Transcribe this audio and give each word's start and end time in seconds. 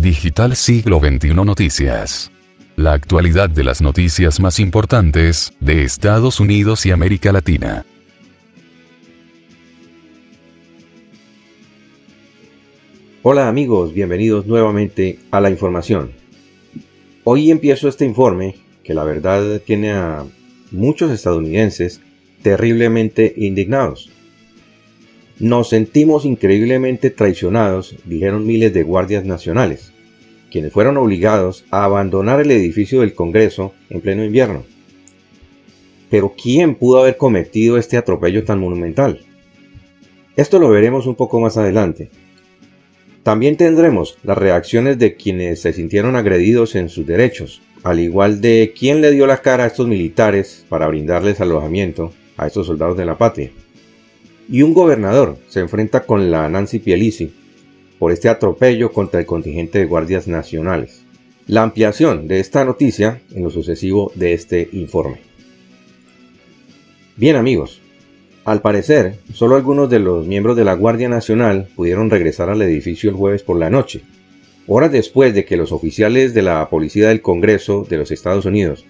Digital 0.00 0.54
Siglo 0.54 1.00
XXI 1.00 1.34
Noticias. 1.34 2.30
La 2.76 2.92
actualidad 2.92 3.50
de 3.50 3.64
las 3.64 3.82
noticias 3.82 4.38
más 4.38 4.60
importantes 4.60 5.52
de 5.58 5.82
Estados 5.82 6.38
Unidos 6.38 6.86
y 6.86 6.92
América 6.92 7.32
Latina. 7.32 7.84
Hola 13.24 13.48
amigos, 13.48 13.92
bienvenidos 13.92 14.46
nuevamente 14.46 15.18
a 15.32 15.40
la 15.40 15.50
información. 15.50 16.12
Hoy 17.24 17.50
empiezo 17.50 17.88
este 17.88 18.04
informe 18.04 18.54
que 18.84 18.94
la 18.94 19.02
verdad 19.02 19.60
tiene 19.66 19.90
a 19.90 20.24
muchos 20.70 21.10
estadounidenses 21.10 22.00
terriblemente 22.42 23.34
indignados. 23.36 24.12
Nos 25.40 25.68
sentimos 25.68 26.24
increíblemente 26.24 27.10
traicionados, 27.10 27.94
dijeron 28.04 28.44
miles 28.44 28.74
de 28.74 28.82
guardias 28.82 29.24
nacionales, 29.24 29.92
quienes 30.50 30.72
fueron 30.72 30.96
obligados 30.96 31.64
a 31.70 31.84
abandonar 31.84 32.40
el 32.40 32.50
edificio 32.50 33.02
del 33.02 33.14
Congreso 33.14 33.72
en 33.88 34.00
pleno 34.00 34.24
invierno. 34.24 34.64
Pero 36.10 36.34
¿quién 36.36 36.74
pudo 36.74 36.98
haber 36.98 37.16
cometido 37.16 37.78
este 37.78 37.96
atropello 37.96 38.42
tan 38.42 38.58
monumental? 38.58 39.20
Esto 40.34 40.58
lo 40.58 40.70
veremos 40.70 41.06
un 41.06 41.14
poco 41.14 41.38
más 41.38 41.56
adelante. 41.56 42.10
También 43.22 43.56
tendremos 43.56 44.18
las 44.24 44.38
reacciones 44.38 44.98
de 44.98 45.14
quienes 45.14 45.60
se 45.60 45.72
sintieron 45.72 46.16
agredidos 46.16 46.74
en 46.74 46.88
sus 46.88 47.06
derechos, 47.06 47.62
al 47.84 48.00
igual 48.00 48.40
de 48.40 48.74
quién 48.76 49.00
le 49.00 49.12
dio 49.12 49.24
la 49.28 49.40
cara 49.40 49.62
a 49.62 49.66
estos 49.68 49.86
militares 49.86 50.66
para 50.68 50.88
brindarles 50.88 51.40
alojamiento 51.40 52.12
a 52.36 52.48
estos 52.48 52.66
soldados 52.66 52.96
de 52.96 53.04
la 53.04 53.16
patria 53.16 53.52
y 54.48 54.62
un 54.62 54.72
gobernador 54.72 55.36
se 55.48 55.60
enfrenta 55.60 56.04
con 56.04 56.30
la 56.30 56.48
Nancy 56.48 56.78
Pelosi 56.78 57.32
por 57.98 58.12
este 58.12 58.28
atropello 58.28 58.92
contra 58.92 59.20
el 59.20 59.26
contingente 59.26 59.78
de 59.78 59.86
guardias 59.86 60.28
nacionales. 60.28 61.04
La 61.46 61.62
ampliación 61.62 62.28
de 62.28 62.40
esta 62.40 62.64
noticia 62.64 63.20
en 63.34 63.44
lo 63.44 63.50
sucesivo 63.50 64.12
de 64.14 64.32
este 64.32 64.68
informe. 64.72 65.20
Bien 67.16 67.36
amigos, 67.36 67.80
al 68.44 68.62
parecer, 68.62 69.18
solo 69.34 69.56
algunos 69.56 69.90
de 69.90 69.98
los 69.98 70.26
miembros 70.26 70.56
de 70.56 70.64
la 70.64 70.74
Guardia 70.74 71.08
Nacional 71.08 71.68
pudieron 71.74 72.08
regresar 72.08 72.48
al 72.48 72.62
edificio 72.62 73.10
el 73.10 73.16
jueves 73.16 73.42
por 73.42 73.58
la 73.58 73.70
noche, 73.70 74.02
horas 74.66 74.92
después 74.92 75.34
de 75.34 75.44
que 75.44 75.56
los 75.56 75.72
oficiales 75.72 76.32
de 76.32 76.42
la 76.42 76.68
Policía 76.70 77.08
del 77.08 77.20
Congreso 77.20 77.86
de 77.88 77.98
los 77.98 78.10
Estados 78.10 78.44
Unidos 78.44 78.86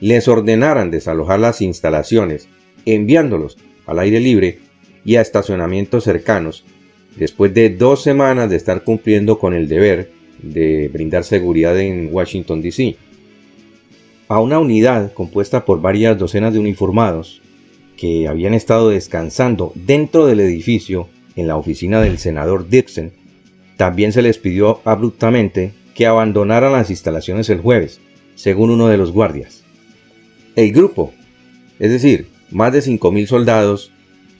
les 0.00 0.26
ordenaran 0.28 0.90
desalojar 0.90 1.38
las 1.40 1.60
instalaciones, 1.60 2.48
enviándolos 2.84 3.58
al 3.86 3.98
aire 3.98 4.20
libre 4.20 4.58
y 5.06 5.16
a 5.16 5.22
estacionamientos 5.22 6.04
cercanos, 6.04 6.64
después 7.16 7.54
de 7.54 7.70
dos 7.70 8.02
semanas 8.02 8.50
de 8.50 8.56
estar 8.56 8.82
cumpliendo 8.82 9.38
con 9.38 9.54
el 9.54 9.68
deber 9.68 10.10
de 10.42 10.90
brindar 10.92 11.24
seguridad 11.24 11.78
en 11.78 12.10
Washington, 12.12 12.60
D.C. 12.60 12.96
A 14.28 14.40
una 14.40 14.58
unidad 14.58 15.12
compuesta 15.12 15.64
por 15.64 15.80
varias 15.80 16.18
docenas 16.18 16.52
de 16.52 16.58
uniformados 16.58 17.40
que 17.96 18.28
habían 18.28 18.52
estado 18.52 18.90
descansando 18.90 19.72
dentro 19.74 20.26
del 20.26 20.40
edificio 20.40 21.08
en 21.36 21.46
la 21.46 21.56
oficina 21.56 22.00
del 22.00 22.18
senador 22.18 22.68
Dixon, 22.68 23.12
también 23.76 24.12
se 24.12 24.22
les 24.22 24.38
pidió 24.38 24.80
abruptamente 24.84 25.72
que 25.94 26.06
abandonaran 26.06 26.72
las 26.72 26.90
instalaciones 26.90 27.48
el 27.48 27.60
jueves, 27.60 28.00
según 28.34 28.70
uno 28.70 28.88
de 28.88 28.96
los 28.96 29.12
guardias. 29.12 29.62
El 30.56 30.72
grupo, 30.72 31.12
es 31.78 31.90
decir, 31.90 32.28
más 32.50 32.72
de 32.72 32.80
5.000 32.80 33.26
soldados, 33.26 33.92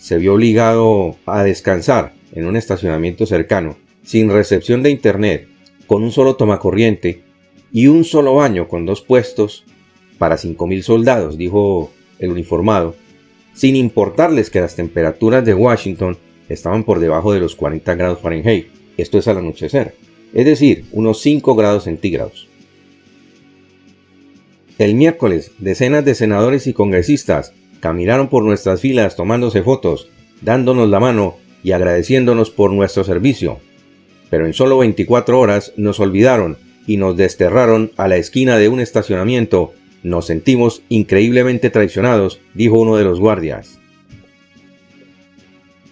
se 0.07 0.19
vio 0.19 0.35
obligado 0.35 1.17
a 1.27 1.43
descansar 1.43 2.13
en 2.31 2.47
un 2.47 2.55
estacionamiento 2.55 3.27
cercano, 3.27 3.77
sin 4.05 4.31
recepción 4.31 4.85
de 4.85 4.91
internet, 4.91 5.49
con 5.89 6.05
un 6.05 6.13
solo 6.13 6.37
tomacorriente 6.37 7.25
y 7.73 7.89
un 7.89 8.05
solo 8.05 8.37
baño 8.37 8.69
con 8.69 8.87
dos 8.87 9.03
puestos 9.03 9.65
para 10.17 10.37
5.000 10.37 10.83
soldados, 10.83 11.37
dijo 11.37 11.91
el 12.21 12.31
uniformado, 12.31 12.95
sin 13.53 13.75
importarles 13.75 14.49
que 14.49 14.61
las 14.61 14.77
temperaturas 14.77 15.45
de 15.45 15.55
Washington 15.55 16.17
estaban 16.49 16.85
por 16.85 17.01
debajo 17.01 17.33
de 17.33 17.41
los 17.41 17.57
40 17.57 17.93
grados 17.97 18.21
Fahrenheit, 18.21 18.69
esto 18.97 19.19
es 19.19 19.27
al 19.27 19.39
anochecer, 19.39 19.97
es 20.33 20.47
decir, 20.47 20.85
unos 20.93 21.21
5 21.21 21.57
grados 21.57 21.83
centígrados. 21.83 22.47
El 24.79 24.95
miércoles, 24.95 25.51
decenas 25.59 26.05
de 26.05 26.15
senadores 26.15 26.69
y 26.69 26.75
congresistas 26.75 27.55
caminaron 27.81 28.29
por 28.29 28.43
nuestras 28.45 28.81
filas 28.81 29.17
tomándose 29.17 29.63
fotos, 29.63 30.09
dándonos 30.43 30.89
la 30.89 31.01
mano 31.01 31.37
y 31.63 31.73
agradeciéndonos 31.73 32.51
por 32.51 32.73
nuestro 32.73 33.05
servicio. 33.05 33.59
Pero 34.31 34.47
en 34.47 34.55
solo 34.55 34.79
24 34.79 35.39
horas 35.39 35.73
nos 35.77 36.01
olvidaron 36.01 36.59
y 36.87 36.97
nos 36.97 37.17
desterraron 37.17 37.93
a 37.97 38.09
la 38.09 38.17
esquina 38.17 38.59
de 38.59 38.69
un 38.69 38.81
estacionamiento. 38.81 39.73
Nos 40.03 40.27
sentimos 40.27 40.83
increíblemente 40.89 41.71
traicionados, 41.71 42.41
dijo 42.55 42.79
uno 42.79 42.97
de 42.97 43.05
los 43.05 43.21
guardias. 43.21 43.79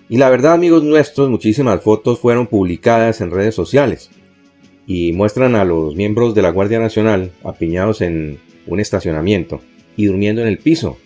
Y 0.09 0.19
la 0.19 0.31
verdad, 0.31 0.53
amigos 0.53 0.85
nuestros, 0.85 1.31
muchísimas 1.31 1.83
fotos 1.83 2.21
fueron 2.21 2.47
publicadas 2.47 3.21
en 3.21 3.31
redes 3.31 3.55
sociales 3.55 4.11
y 4.87 5.13
muestran 5.13 5.55
a 5.55 5.65
los 5.65 5.97
miembros 5.97 6.35
de 6.35 6.43
la 6.43 6.51
Guardia 6.51 6.79
Nacional 6.79 7.33
apiñados 7.43 8.01
en 8.03 8.39
un 8.67 8.81
estacionamiento 8.81 9.61
y 9.97 10.07
durmiendo 10.07 10.43
en 10.43 10.49
el 10.49 10.59
piso, 10.59 10.99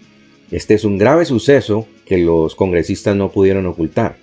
este 0.51 0.75
es 0.75 0.85
un 0.85 0.99
grave 0.99 1.25
suceso 1.25 1.87
que 2.07 2.19
los 2.19 2.55
congresistas 2.55 3.15
no 3.15 3.31
pudieron 3.31 3.67
ocultar. 3.67 4.17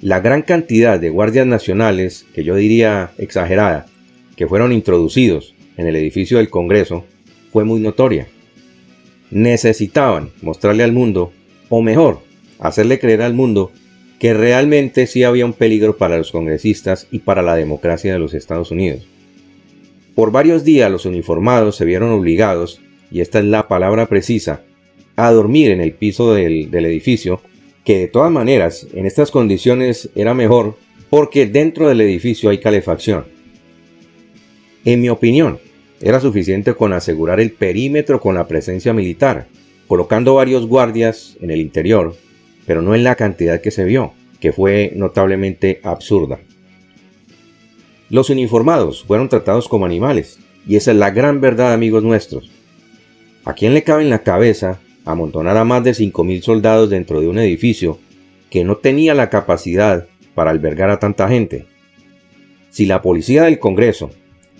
La 0.00 0.20
gran 0.20 0.42
cantidad 0.42 0.98
de 0.98 1.10
guardias 1.10 1.46
nacionales, 1.46 2.24
que 2.34 2.44
yo 2.44 2.54
diría 2.54 3.10
exagerada, 3.18 3.86
que 4.36 4.46
fueron 4.46 4.72
introducidos 4.72 5.54
en 5.76 5.86
el 5.86 5.96
edificio 5.96 6.38
del 6.38 6.50
Congreso, 6.50 7.04
fue 7.52 7.64
muy 7.64 7.80
notoria. 7.80 8.28
Necesitaban 9.30 10.30
mostrarle 10.40 10.84
al 10.84 10.92
mundo, 10.92 11.32
o 11.68 11.82
mejor, 11.82 12.20
hacerle 12.58 12.98
creer 12.98 13.22
al 13.22 13.34
mundo, 13.34 13.72
que 14.18 14.34
realmente 14.34 15.06
sí 15.06 15.24
había 15.24 15.44
un 15.44 15.52
peligro 15.52 15.96
para 15.96 16.16
los 16.16 16.32
congresistas 16.32 17.06
y 17.10 17.20
para 17.20 17.42
la 17.42 17.54
democracia 17.54 18.12
de 18.12 18.18
los 18.18 18.34
Estados 18.34 18.70
Unidos. 18.70 19.06
Por 20.14 20.32
varios 20.32 20.64
días 20.64 20.90
los 20.90 21.06
uniformados 21.06 21.76
se 21.76 21.84
vieron 21.84 22.10
obligados, 22.10 22.80
y 23.10 23.20
esta 23.20 23.38
es 23.38 23.44
la 23.44 23.68
palabra 23.68 24.06
precisa, 24.06 24.62
a 25.18 25.32
dormir 25.32 25.72
en 25.72 25.80
el 25.80 25.94
piso 25.94 26.32
del, 26.32 26.72
edificio, 26.72 27.40
que 27.84 27.98
de 27.98 28.06
todas 28.06 28.30
maneras 28.30 28.86
en 28.94 29.04
estas 29.04 29.32
condiciones 29.32 30.10
era 30.14 30.32
mejor 30.32 30.76
porque 31.10 31.46
dentro 31.46 31.88
del 31.88 32.00
edificio 32.00 32.50
hay 32.50 32.58
calefacción. 32.58 33.24
En 34.84 35.00
mi 35.00 35.08
opinión, 35.08 35.58
era 36.00 36.20
suficiente 36.20 36.72
con 36.74 36.92
asegurar 36.92 37.40
el 37.40 37.50
perímetro 37.50 38.20
con 38.20 38.36
la 38.36 38.46
presencia 38.46 38.92
militar, 38.92 39.48
colocando 39.88 40.34
varios 40.34 40.66
guardias 40.66 41.36
en 41.40 41.50
el 41.50 41.60
interior, 41.60 42.14
pero 42.64 42.80
no 42.80 42.94
en 42.94 43.02
la 43.02 43.16
cantidad 43.16 43.60
que 43.60 43.72
se 43.72 43.84
vio, 43.84 44.12
que 44.38 44.52
fue 44.52 44.92
notablemente 44.94 45.80
absurda. 45.82 46.38
Los 48.08 48.30
uniformados 48.30 49.02
fueron 49.02 49.28
tratados 49.28 49.66
como 49.66 49.84
animales, 49.84 50.38
y 50.64 50.76
esa 50.76 50.92
es 50.92 50.96
la 50.96 51.10
gran 51.10 51.40
verdad 51.40 51.72
amigos 51.72 52.04
nuestros. 52.04 52.52
¿A 53.44 53.54
quién 53.54 53.74
le 53.74 53.82
cabe 53.82 54.04
en 54.04 54.10
la 54.10 54.22
cabeza 54.22 54.78
amontonar 55.08 55.56
a 55.56 55.64
más 55.64 55.82
de 55.84 55.92
5.000 55.92 56.42
soldados 56.42 56.90
dentro 56.90 57.20
de 57.20 57.28
un 57.28 57.38
edificio 57.38 57.98
que 58.50 58.64
no 58.64 58.76
tenía 58.76 59.14
la 59.14 59.30
capacidad 59.30 60.06
para 60.34 60.50
albergar 60.50 60.90
a 60.90 60.98
tanta 60.98 61.28
gente. 61.28 61.66
Si 62.70 62.84
la 62.84 63.00
policía 63.00 63.44
del 63.44 63.58
Congreso 63.58 64.10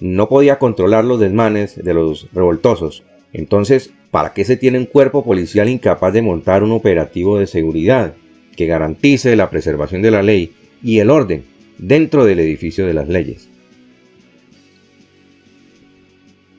no 0.00 0.28
podía 0.28 0.58
controlar 0.58 1.04
los 1.04 1.20
desmanes 1.20 1.76
de 1.76 1.94
los 1.94 2.28
revoltosos, 2.32 3.04
entonces, 3.32 3.92
¿para 4.10 4.32
qué 4.32 4.44
se 4.44 4.56
tiene 4.56 4.78
un 4.78 4.86
cuerpo 4.86 5.22
policial 5.22 5.68
incapaz 5.68 6.14
de 6.14 6.22
montar 6.22 6.62
un 6.62 6.72
operativo 6.72 7.38
de 7.38 7.46
seguridad 7.46 8.14
que 8.56 8.66
garantice 8.66 9.36
la 9.36 9.50
preservación 9.50 10.00
de 10.00 10.10
la 10.10 10.22
ley 10.22 10.52
y 10.82 10.98
el 11.00 11.10
orden 11.10 11.44
dentro 11.76 12.24
del 12.24 12.40
edificio 12.40 12.86
de 12.86 12.94
las 12.94 13.08
leyes? 13.08 13.48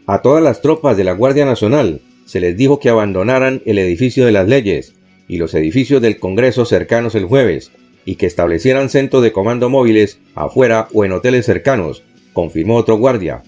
A 0.05 0.21
todas 0.21 0.43
las 0.43 0.61
tropas 0.61 0.95
de 0.95 1.03
la 1.03 1.13
Guardia 1.13 1.45
Nacional 1.45 2.01
se 2.29 2.39
les 2.39 2.55
dijo 2.55 2.79
que 2.79 2.89
abandonaran 2.89 3.63
el 3.65 3.79
edificio 3.79 4.23
de 4.23 4.31
las 4.31 4.47
leyes 4.47 4.93
y 5.27 5.37
los 5.37 5.55
edificios 5.55 5.99
del 5.99 6.19
Congreso 6.19 6.63
cercanos 6.63 7.15
el 7.15 7.25
jueves, 7.25 7.71
y 8.05 8.17
que 8.17 8.27
establecieran 8.27 8.91
centros 8.91 9.23
de 9.23 9.31
comando 9.31 9.67
móviles 9.67 10.19
afuera 10.35 10.89
o 10.93 11.03
en 11.03 11.11
hoteles 11.11 11.47
cercanos, 11.47 12.03
confirmó 12.33 12.75
otro 12.75 12.97
guardia. 12.97 13.41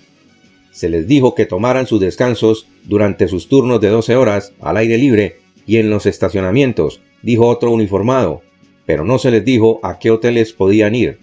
Se 0.71 0.89
les 0.89 1.07
dijo 1.07 1.35
que 1.35 1.45
tomaran 1.45 1.85
sus 1.85 1.99
descansos 1.99 2.65
durante 2.83 3.27
sus 3.27 3.47
turnos 3.49 3.81
de 3.81 3.89
12 3.89 4.15
horas 4.15 4.51
al 4.59 4.77
aire 4.77 4.97
libre 4.97 5.35
y 5.67 5.77
en 5.77 5.91
los 5.91 6.07
estacionamientos, 6.07 7.01
dijo 7.21 7.45
otro 7.45 7.69
uniformado, 7.69 8.41
pero 8.87 9.05
no 9.05 9.19
se 9.19 9.29
les 9.29 9.45
dijo 9.45 9.79
a 9.83 9.99
qué 9.99 10.09
hoteles 10.09 10.53
podían 10.53 10.95
ir. 10.95 11.19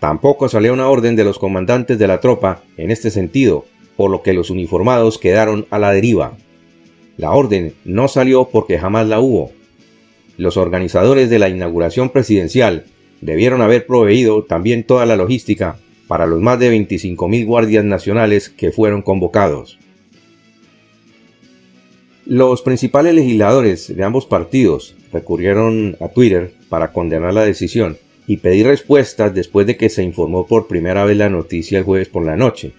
Tampoco 0.00 0.48
salió 0.48 0.72
una 0.72 0.88
orden 0.88 1.16
de 1.16 1.24
los 1.24 1.38
comandantes 1.38 1.98
de 1.98 2.06
la 2.06 2.20
tropa 2.20 2.62
en 2.78 2.90
este 2.90 3.10
sentido, 3.10 3.66
por 3.94 4.10
lo 4.10 4.22
que 4.22 4.32
los 4.32 4.48
uniformados 4.48 5.18
quedaron 5.18 5.66
a 5.68 5.78
la 5.78 5.92
deriva. 5.92 6.32
La 7.22 7.30
orden 7.30 7.74
no 7.84 8.08
salió 8.08 8.48
porque 8.48 8.80
jamás 8.80 9.06
la 9.06 9.20
hubo. 9.20 9.52
Los 10.38 10.56
organizadores 10.56 11.30
de 11.30 11.38
la 11.38 11.48
inauguración 11.48 12.10
presidencial 12.10 12.86
debieron 13.20 13.62
haber 13.62 13.86
proveído 13.86 14.42
también 14.42 14.82
toda 14.82 15.06
la 15.06 15.14
logística 15.14 15.78
para 16.08 16.26
los 16.26 16.40
más 16.40 16.58
de 16.58 16.76
25.000 16.76 17.46
guardias 17.46 17.84
nacionales 17.84 18.48
que 18.48 18.72
fueron 18.72 19.02
convocados. 19.02 19.78
Los 22.26 22.60
principales 22.62 23.14
legisladores 23.14 23.94
de 23.94 24.02
ambos 24.02 24.26
partidos 24.26 24.96
recurrieron 25.12 25.96
a 26.00 26.08
Twitter 26.08 26.52
para 26.68 26.92
condenar 26.92 27.34
la 27.34 27.44
decisión 27.44 27.98
y 28.26 28.38
pedir 28.38 28.66
respuestas 28.66 29.32
después 29.32 29.64
de 29.68 29.76
que 29.76 29.90
se 29.90 30.02
informó 30.02 30.48
por 30.48 30.66
primera 30.66 31.04
vez 31.04 31.16
la 31.16 31.30
noticia 31.30 31.78
el 31.78 31.84
jueves 31.84 32.08
por 32.08 32.26
la 32.26 32.36
noche, 32.36 32.72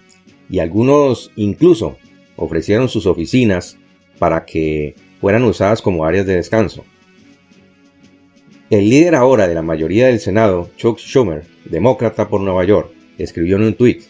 y 0.50 0.58
algunos 0.58 1.32
incluso 1.34 1.96
ofrecieron 2.36 2.90
sus 2.90 3.06
oficinas 3.06 3.78
para 4.18 4.44
que 4.44 4.94
fueran 5.20 5.44
usadas 5.44 5.82
como 5.82 6.04
áreas 6.04 6.26
de 6.26 6.36
descanso. 6.36 6.84
El 8.70 8.88
líder 8.88 9.14
ahora 9.14 9.46
de 9.46 9.54
la 9.54 9.62
mayoría 9.62 10.06
del 10.06 10.20
Senado, 10.20 10.70
Chuck 10.76 10.98
Schumer, 10.98 11.44
demócrata 11.64 12.28
por 12.28 12.40
Nueva 12.40 12.64
York, 12.64 12.90
escribió 13.18 13.56
en 13.56 13.64
un 13.64 13.74
tuit, 13.74 14.02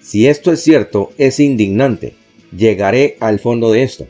si 0.00 0.26
esto 0.26 0.52
es 0.52 0.60
cierto, 0.60 1.12
es 1.16 1.40
indignante, 1.40 2.14
llegaré 2.54 3.16
al 3.20 3.38
fondo 3.38 3.72
de 3.72 3.82
esto. 3.82 4.06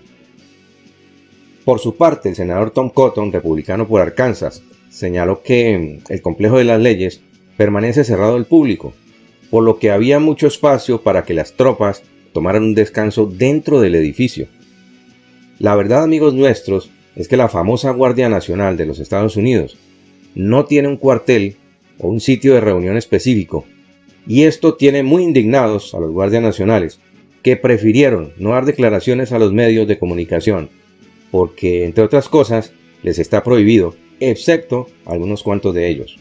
Por 1.64 1.78
su 1.78 1.96
parte, 1.96 2.28
el 2.28 2.34
senador 2.34 2.72
Tom 2.72 2.90
Cotton, 2.90 3.32
republicano 3.32 3.86
por 3.86 4.00
Arkansas, 4.00 4.62
señaló 4.90 5.42
que 5.42 6.00
el 6.08 6.22
complejo 6.22 6.58
de 6.58 6.64
las 6.64 6.80
leyes 6.80 7.20
permanece 7.56 8.04
cerrado 8.04 8.36
al 8.36 8.46
público, 8.46 8.92
por 9.50 9.62
lo 9.62 9.78
que 9.78 9.90
había 9.90 10.18
mucho 10.18 10.46
espacio 10.46 11.02
para 11.02 11.22
que 11.24 11.34
las 11.34 11.54
tropas 11.54 12.02
tomaran 12.32 12.64
un 12.64 12.74
descanso 12.74 13.26
dentro 13.26 13.80
del 13.80 13.94
edificio. 13.94 14.48
La 15.58 15.76
verdad, 15.76 16.02
amigos 16.02 16.34
nuestros, 16.34 16.90
es 17.16 17.28
que 17.28 17.36
la 17.36 17.48
famosa 17.48 17.90
Guardia 17.92 18.28
Nacional 18.28 18.76
de 18.76 18.86
los 18.86 18.98
Estados 18.98 19.36
Unidos 19.36 19.76
no 20.34 20.64
tiene 20.64 20.88
un 20.88 20.96
cuartel 20.96 21.56
o 21.98 22.08
un 22.08 22.20
sitio 22.20 22.54
de 22.54 22.60
reunión 22.60 22.96
específico, 22.96 23.64
y 24.26 24.44
esto 24.44 24.74
tiene 24.74 25.02
muy 25.02 25.22
indignados 25.22 25.94
a 25.94 26.00
los 26.00 26.10
guardias 26.10 26.42
nacionales, 26.42 26.98
que 27.42 27.56
prefirieron 27.56 28.32
no 28.38 28.50
dar 28.50 28.64
declaraciones 28.64 29.32
a 29.32 29.38
los 29.38 29.52
medios 29.52 29.86
de 29.86 29.98
comunicación 29.98 30.70
porque, 31.34 31.84
entre 31.84 32.04
otras 32.04 32.28
cosas, 32.28 32.72
les 33.02 33.18
está 33.18 33.42
prohibido, 33.42 33.96
excepto 34.20 34.86
algunos 35.04 35.42
cuantos 35.42 35.74
de 35.74 35.88
ellos. 35.88 36.16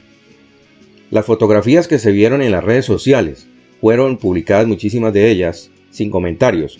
Las 1.11 1.27
fotografías 1.27 1.87
que 1.87 1.99
se 1.99 2.11
vieron 2.11 2.41
en 2.41 2.49
las 2.49 2.63
redes 2.63 2.85
sociales 2.85 3.45
fueron 3.79 4.17
publicadas 4.17 4.65
muchísimas 4.65 5.13
de 5.13 5.29
ellas 5.29 5.69
sin 5.91 6.09
comentarios, 6.09 6.79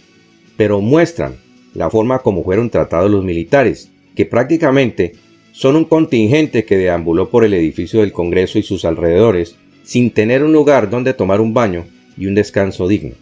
pero 0.58 0.82
muestran 0.82 1.36
la 1.74 1.90
forma 1.90 2.20
como 2.20 2.44
fueron 2.44 2.70
tratados 2.70 3.10
los 3.10 3.24
militares, 3.24 3.90
que 4.16 4.26
prácticamente 4.26 5.14
son 5.52 5.76
un 5.76 5.86
contingente 5.86 6.66
que 6.66 6.78
deambuló 6.78 7.30
por 7.30 7.44
el 7.44 7.54
edificio 7.54 8.02
del 8.02 8.12
Congreso 8.12 8.60
y 8.60 8.64
sus 8.64 8.86
alrededores 8.86 9.56
sin 9.84 10.12
tener 10.12 10.44
un 10.44 10.54
lugar 10.54 10.90
donde 10.90 11.14
tomar 11.14 11.42
un 11.42 11.54
baño 11.54 11.86
y 12.18 12.26
un 12.28 12.36
descanso 12.36 12.88
digno. 12.88 13.16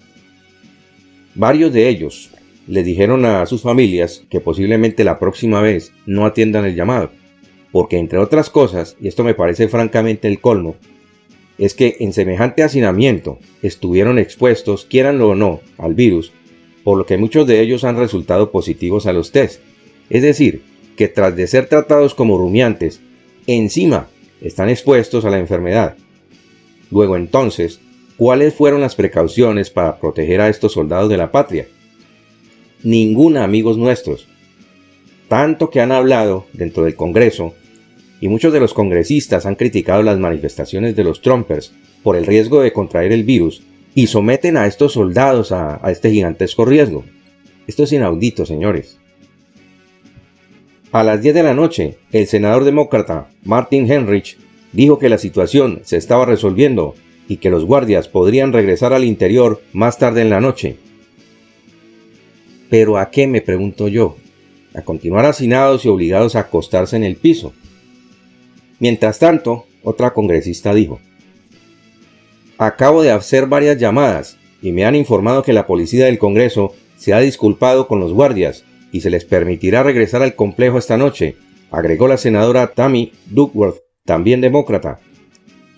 Varios 1.36 1.74
de 1.74 1.89
ellos, 1.89 2.30
le 2.68 2.83
dijeron 2.83 3.25
a 3.25 3.45
sus 3.45 3.63
familias 3.63 4.24
que 4.30 4.39
posiblemente 4.39 5.04
la 5.04 5.19
próxima 5.19 5.62
vez 5.62 5.92
no 6.06 6.25
atiendan 6.25 6.65
el 6.65 6.75
llamado, 6.75 7.12
porque 7.71 7.97
entre 7.97 8.19
otras 8.19 8.50
cosas, 8.50 8.95
y 9.01 9.07
esto 9.07 9.24
me 9.24 9.33
parece 9.33 9.68
francamente 9.68 10.27
el 10.27 10.39
colmo, 10.39 10.75
es 11.57 11.74
que 11.74 11.97
en 12.00 12.13
semejante 12.13 12.63
hacinamiento 12.63 13.39
estuvieron 13.62 14.19
expuestos, 14.19 14.86
quieranlo 14.86 15.30
o 15.30 15.36
no, 15.36 15.62
al 15.77 15.95
virus, 15.95 16.31
por 16.83 16.98
lo 16.98 17.06
que 17.06 17.18
muchos 17.18 17.48
de 17.48 17.62
ellos 17.62 17.83
han 17.83 17.98
resultado 17.98 18.51
positivos 18.51 19.06
a 19.06 19.13
los 19.13 19.31
test. 19.31 19.62
Es 20.10 20.22
decir, 20.22 20.63
que 20.95 21.07
tras 21.07 21.36
de 21.36 21.48
ser 21.48 21.68
tratados 21.68 22.13
como 22.13 22.38
rumiantes, 22.38 23.01
encima 23.48 24.07
están 24.42 24.69
expuestos 24.69 25.25
a 25.25 25.30
la 25.30 25.39
enfermedad. 25.39 25.95
Luego 26.89 27.16
entonces, 27.16 27.80
¿cuáles 28.18 28.54
fueron 28.54 28.81
las 28.81 28.95
precauciones 28.95 29.69
para 29.69 29.98
proteger 29.98 30.42
a 30.42 30.50
estos 30.50 30.74
soldados 30.74 31.10
de 31.10 31.18
la 31.18 31.31
patria? 31.31 31.68
ninguna 32.83 33.44
amigos 33.44 33.78
nuestros. 33.78 34.28
Tanto 35.28 35.69
que 35.69 35.81
han 35.81 35.92
hablado 35.92 36.45
dentro 36.54 36.83
del 36.83 36.95
Congreso, 36.95 37.54
y 38.19 38.28
muchos 38.28 38.54
de 38.54 38.60
los 38.60 38.74
congresistas 38.74 39.45
han 39.45 39.56
criticado 39.56 40.04
las 40.04 40.19
manifestaciones 40.19 40.95
de 40.95 41.04
los 41.04 41.22
Trumpers 41.22 41.74
por 42.04 42.16
el 42.16 42.25
riesgo 42.25 42.62
de 42.62 42.74
contraer 42.74 43.12
el 43.12 43.24
virus 43.24 43.63
y 43.93 44.07
someten 44.07 44.57
a 44.57 44.67
estos 44.67 44.93
soldados 44.93 45.51
a, 45.51 45.79
este 45.91 46.11
gigantesco 46.11 46.65
riesgo. 46.65 47.03
Esto 47.67 47.83
es 47.83 47.91
inaudito, 47.91 48.45
señores. 48.45 48.97
A 50.91 51.03
las 51.03 51.21
10 51.21 51.35
de 51.35 51.43
la 51.43 51.53
noche, 51.53 51.97
el 52.11 52.27
senador 52.27 52.63
demócrata 52.63 53.29
Martin 53.43 53.89
Henrich 53.89 54.38
dijo 54.73 54.99
que 54.99 55.09
la 55.09 55.17
situación 55.17 55.81
se 55.83 55.97
estaba 55.97 56.25
resolviendo 56.25 56.95
y 57.27 57.38
que 57.38 57.49
los 57.49 57.65
guardias 57.65 58.07
podrían 58.07 58.51
regresar 58.51 58.93
al 58.93 59.05
interior 59.05 59.61
más 59.73 59.97
tarde 59.97 60.21
en 60.21 60.29
la 60.29 60.41
noche. 60.41 60.77
Pero 62.69 62.97
¿a 62.97 63.09
qué 63.09 63.27
me 63.27 63.41
pregunto 63.41 63.87
yo? 63.87 64.17
A 64.73 64.81
continuar 64.81 65.25
hacinados 65.25 65.85
y 65.85 65.89
obligados 65.89 66.35
a 66.35 66.41
acostarse 66.41 66.95
en 66.95 67.03
el 67.03 67.15
piso. 67.15 67.53
Mientras 68.79 69.19
tanto, 69.19 69.65
otra 69.83 70.13
congresista 70.13 70.73
dijo, 70.73 70.99
Acabo 72.61 73.01
de 73.01 73.09
hacer 73.09 73.47
varias 73.47 73.79
llamadas 73.79 74.37
y 74.61 74.71
me 74.71 74.85
han 74.85 74.93
informado 74.93 75.41
que 75.41 75.51
la 75.51 75.65
policía 75.65 76.05
del 76.05 76.19
Congreso 76.19 76.75
se 76.95 77.11
ha 77.11 77.19
disculpado 77.19 77.87
con 77.87 77.99
los 77.99 78.13
guardias 78.13 78.65
y 78.91 79.01
se 79.01 79.09
les 79.09 79.25
permitirá 79.25 79.81
regresar 79.81 80.21
al 80.21 80.35
complejo 80.35 80.77
esta 80.77 80.95
noche, 80.95 81.37
agregó 81.71 82.07
la 82.07 82.17
senadora 82.17 82.67
Tammy 82.67 83.13
Duckworth, 83.25 83.79
también 84.05 84.41
demócrata. 84.41 84.99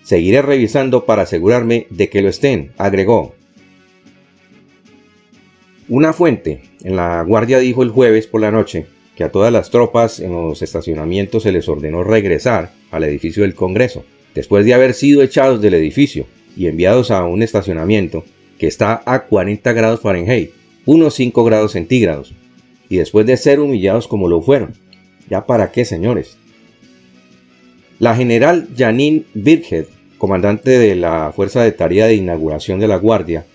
Seguiré 0.03 0.41
revisando 0.41 1.05
para 1.05 1.21
asegurarme 1.21 1.87
de 1.89 2.09
que 2.09 2.21
lo 2.21 2.27
estén, 2.27 2.73
agregó. 2.77 3.33
Una 5.87 6.11
fuente 6.11 6.63
en 6.83 6.97
la 6.97 7.23
Guardia 7.23 7.59
dijo 7.59 7.83
el 7.83 7.91
jueves 7.91 8.27
por 8.27 8.41
la 8.41 8.51
noche 8.51 8.87
que 9.15 9.23
a 9.23 9.31
todas 9.31 9.53
las 9.53 9.69
tropas 9.69 10.19
en 10.19 10.33
los 10.33 10.61
estacionamientos 10.61 11.43
se 11.43 11.53
les 11.53 11.69
ordenó 11.69 12.03
regresar 12.03 12.73
al 12.91 13.05
edificio 13.05 13.43
del 13.43 13.55
Congreso, 13.55 14.03
después 14.35 14.65
de 14.65 14.73
haber 14.73 14.93
sido 14.93 15.21
echados 15.23 15.61
del 15.61 15.75
edificio 15.75 16.25
y 16.55 16.67
enviados 16.67 17.11
a 17.11 17.25
un 17.25 17.43
estacionamiento 17.43 18.23
que 18.57 18.67
está 18.67 19.01
a 19.05 19.23
40 19.23 19.73
grados 19.73 20.01
Fahrenheit, 20.01 20.51
unos 20.85 21.15
5 21.15 21.43
grados 21.43 21.73
centígrados, 21.73 22.33
y 22.89 22.97
después 22.97 23.25
de 23.25 23.37
ser 23.37 23.59
humillados 23.59 24.07
como 24.07 24.27
lo 24.27 24.41
fueron. 24.41 24.73
¿Ya 25.29 25.45
para 25.45 25.71
qué, 25.71 25.85
señores? 25.85 26.37
La 27.99 28.15
general 28.15 28.67
Janine 28.77 29.23
Birkhead, 29.33 29.85
comandante 30.17 30.71
de 30.71 30.95
la 30.95 31.31
Fuerza 31.35 31.63
de 31.63 31.71
Tarea 31.71 32.07
de 32.07 32.15
Inauguración 32.15 32.79
de 32.79 32.87
la 32.87 32.97
Guardia, 32.97 33.45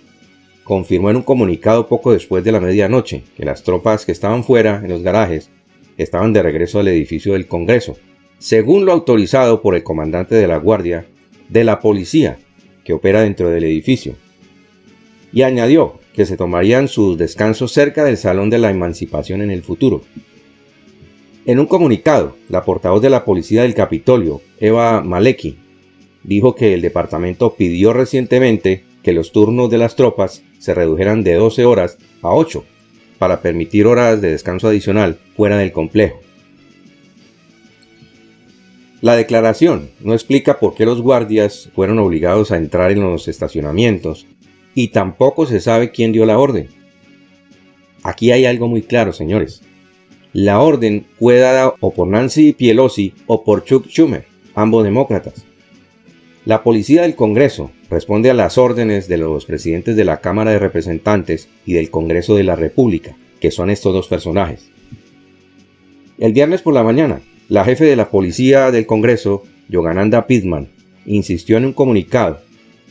confirmó 0.65 1.11
en 1.11 1.17
un 1.17 1.23
comunicado 1.23 1.89
poco 1.89 2.13
después 2.13 2.45
de 2.45 2.53
la 2.53 2.61
medianoche 2.61 3.23
que 3.37 3.45
las 3.45 3.63
tropas 3.63 4.05
que 4.05 4.13
estaban 4.13 4.45
fuera 4.45 4.81
en 4.83 4.89
los 4.91 5.03
garajes 5.03 5.51
estaban 5.97 6.33
de 6.33 6.43
regreso 6.43 6.81
al 6.81 6.89
edificio 6.89 7.33
del 7.33 7.47
Congreso, 7.47 7.97
según 8.39 8.85
lo 8.85 8.93
autorizado 8.93 9.63
por 9.63 9.75
el 9.75 9.83
comandante 9.83 10.35
de 10.35 10.47
la 10.47 10.59
Guardia 10.59 11.07
de 11.49 11.65
la 11.65 11.81
Policía 11.81 12.39
que 12.89 12.95
opera 12.95 13.21
dentro 13.21 13.51
del 13.51 13.65
edificio. 13.65 14.15
Y 15.31 15.43
añadió 15.43 16.01
que 16.15 16.25
se 16.25 16.39
tomarían 16.39 16.89
sus 16.89 17.19
descansos 17.19 17.71
cerca 17.71 18.03
del 18.03 18.17
Salón 18.17 18.49
de 18.49 18.57
la 18.57 18.71
Emancipación 18.71 19.43
en 19.43 19.51
el 19.51 19.63
futuro. 19.63 20.05
En 21.45 21.59
un 21.59 21.67
comunicado, 21.67 22.35
la 22.49 22.65
portavoz 22.65 23.03
de 23.03 23.11
la 23.11 23.27
Policía 23.27 23.61
del 23.61 23.75
Capitolio, 23.75 24.41
Eva 24.59 25.03
Maleki, 25.03 25.59
dijo 26.23 26.55
que 26.55 26.73
el 26.73 26.81
departamento 26.81 27.57
pidió 27.57 27.93
recientemente 27.93 28.85
que 29.03 29.13
los 29.13 29.33
turnos 29.33 29.69
de 29.69 29.77
las 29.77 29.95
tropas 29.95 30.43
se 30.59 30.73
redujeran 30.73 31.23
de 31.23 31.35
12 31.35 31.67
horas 31.67 31.99
a 32.23 32.31
8 32.31 32.65
para 33.19 33.43
permitir 33.43 33.87
horas 33.87 34.23
de 34.23 34.31
descanso 34.31 34.69
adicional 34.69 35.19
fuera 35.37 35.59
del 35.59 35.73
complejo. 35.73 36.21
La 39.01 39.15
declaración 39.15 39.91
no 40.01 40.13
explica 40.13 40.59
por 40.59 40.75
qué 40.75 40.85
los 40.85 41.03
guardias 41.03 41.71
fueron 41.75 42.01
obligados 42.01 42.51
a 42.51 42.57
entrar 42.57 42.91
en 42.91 43.01
los 43.01 43.29
estacionamientos 43.29 44.27
y 44.75 44.89
tampoco 44.89 45.47
se 45.47 45.61
sabe 45.61 45.93
quién 45.93 46.11
dio 46.11 46.27
la 46.27 46.39
orden. 46.39 46.69
Aquí 48.03 48.33
hay 48.33 48.45
algo 48.45 48.67
muy 48.67 48.83
claro, 48.83 49.13
señores. 49.13 49.63
La 50.33 50.61
orden 50.61 51.07
fue 51.19 51.39
dada 51.39 51.75
o 51.79 51.93
por 51.93 52.09
Nancy 52.09 52.53
Pelosi 52.53 53.15
o 53.27 53.45
por 53.45 53.65
Chuck 53.65 53.87
Schumer, 53.87 54.27
ambos 54.55 54.83
demócratas. 54.83 55.45
La 56.45 56.65
policía 56.65 57.03
del 57.03 57.15
Congreso 57.15 57.71
responde 57.91 58.31
a 58.31 58.35
las 58.35 58.59
órdenes 58.59 59.07
de 59.07 59.19
los 59.19 59.47
presidentes 59.47 59.95
de 59.97 60.05
la 60.05 60.21
Cámara 60.21 60.51
de 60.51 60.59
Representantes 60.59 61.49
y 61.65 61.75
del 61.75 61.91
Congreso 61.91 62.35
de 62.35 62.45
la 62.45 62.57
República, 62.57 63.17
que 63.41 63.51
son 63.51 63.71
estos 63.71 63.93
dos 63.93 64.09
personajes. 64.09 64.71
El 66.19 66.33
viernes 66.33 66.63
por 66.63 66.75
la 66.75 66.83
mañana, 66.83 67.21
la 67.49 67.65
jefe 67.65 67.87
de 67.87 67.97
la 67.97 68.11
policía 68.11 68.71
del 68.71 68.87
Congreso, 68.87 69.43
Yogananda 69.69 70.27
Pittman, 70.27 70.69
insistió 71.07 71.57
en 71.57 71.65
un 71.65 71.73
comunicado 71.73 72.41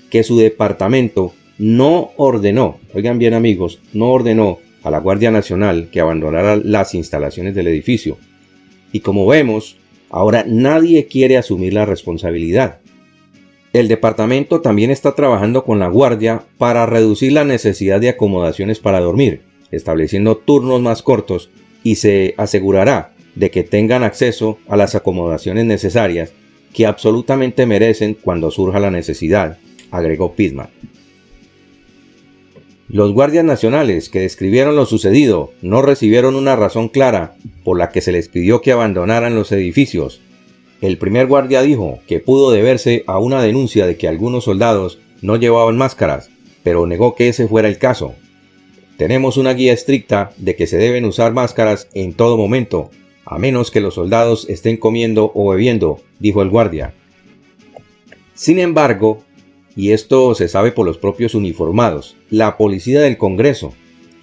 que 0.09 0.23
su 0.23 0.37
departamento 0.37 1.33
no 1.59 2.11
ordenó, 2.17 2.79
oigan 2.93 3.19
bien 3.19 3.33
amigos, 3.33 3.79
no 3.93 4.11
ordenó 4.11 4.59
a 4.83 4.89
la 4.89 4.99
Guardia 4.99 5.31
Nacional 5.31 5.89
que 5.91 5.99
abandonara 5.99 6.55
las 6.55 6.95
instalaciones 6.95 7.53
del 7.53 7.67
edificio. 7.67 8.17
Y 8.91 9.01
como 9.01 9.27
vemos, 9.27 9.77
ahora 10.09 10.43
nadie 10.47 11.05
quiere 11.05 11.37
asumir 11.37 11.73
la 11.73 11.85
responsabilidad. 11.85 12.79
El 13.73 13.87
departamento 13.87 14.61
también 14.61 14.89
está 14.89 15.13
trabajando 15.13 15.65
con 15.65 15.77
la 15.77 15.87
guardia 15.87 16.43
para 16.57 16.85
reducir 16.85 17.33
la 17.33 17.43
necesidad 17.43 17.99
de 17.99 18.09
acomodaciones 18.09 18.79
para 18.79 19.01
dormir, 19.01 19.41
estableciendo 19.71 20.37
turnos 20.37 20.81
más 20.81 21.03
cortos 21.03 21.49
y 21.83 21.95
se 21.95 22.33
asegurará 22.37 23.16
de 23.37 23.51
que 23.51 23.63
tengan 23.63 24.03
acceso 24.03 24.57
a 24.67 24.75
las 24.75 24.95
acomodaciones 24.95 25.65
necesarias 25.65 26.31
que 26.73 26.87
absolutamente 26.87 27.65
merecen 27.65 28.15
cuando 28.15 28.51
surja 28.51 28.79
la 28.79 28.91
necesidad, 28.91 29.57
agregó 29.91 30.33
Pitman. 30.33 30.69
Los 32.89 33.13
guardias 33.13 33.45
nacionales 33.45 34.09
que 34.09 34.21
describieron 34.21 34.75
lo 34.75 34.85
sucedido 34.85 35.51
no 35.61 35.81
recibieron 35.81 36.35
una 36.35 36.55
razón 36.55 36.89
clara 36.89 37.35
por 37.63 37.77
la 37.77 37.89
que 37.89 38.01
se 38.01 38.11
les 38.11 38.27
pidió 38.29 38.61
que 38.61 38.71
abandonaran 38.71 39.35
los 39.35 39.51
edificios. 39.51 40.21
El 40.81 40.97
primer 40.97 41.27
guardia 41.27 41.61
dijo 41.61 41.99
que 42.07 42.19
pudo 42.19 42.51
deberse 42.51 43.03
a 43.05 43.19
una 43.19 43.41
denuncia 43.41 43.85
de 43.85 43.97
que 43.97 44.07
algunos 44.07 44.45
soldados 44.45 44.99
no 45.21 45.35
llevaban 45.35 45.77
máscaras, 45.77 46.29
pero 46.63 46.87
negó 46.87 47.13
que 47.13 47.27
ese 47.27 47.47
fuera 47.47 47.67
el 47.67 47.77
caso. 47.77 48.15
Tenemos 48.97 49.37
una 49.37 49.53
guía 49.53 49.73
estricta 49.73 50.31
de 50.37 50.55
que 50.55 50.65
se 50.65 50.77
deben 50.77 51.05
usar 51.05 51.33
máscaras 51.33 51.89
en 51.93 52.13
todo 52.13 52.37
momento, 52.37 52.89
a 53.29 53.37
menos 53.37 53.71
que 53.71 53.81
los 53.81 53.95
soldados 53.95 54.47
estén 54.49 54.77
comiendo 54.77 55.31
o 55.35 55.49
bebiendo, 55.49 55.99
dijo 56.19 56.41
el 56.41 56.49
guardia. 56.49 56.93
Sin 58.33 58.57
embargo, 58.59 59.23
y 59.75 59.91
esto 59.91 60.33
se 60.33 60.47
sabe 60.47 60.71
por 60.71 60.85
los 60.85 60.97
propios 60.97 61.35
uniformados. 61.35 62.15
La 62.29 62.57
policía 62.57 63.01
del 63.01 63.17
Congreso 63.17 63.73